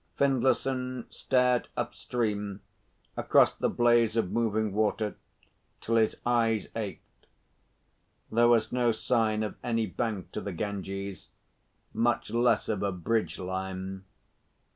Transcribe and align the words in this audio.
Findlayson 0.17 1.05
stared 1.11 1.67
upstream, 1.77 2.61
across 3.15 3.53
the 3.53 3.69
blaze 3.69 4.17
of 4.17 4.31
moving 4.31 4.73
water, 4.73 5.15
till 5.79 5.97
his 5.97 6.17
eyes 6.25 6.69
ached. 6.75 7.27
There 8.31 8.47
was 8.47 8.71
no 8.71 8.91
sign 8.91 9.43
of 9.43 9.57
any 9.63 9.85
bank 9.85 10.31
to 10.31 10.41
the 10.41 10.53
Ganges, 10.53 11.29
much 11.93 12.31
less 12.31 12.67
of 12.67 12.81
a 12.81 12.91
bridge 12.91 13.37
line. 13.37 14.03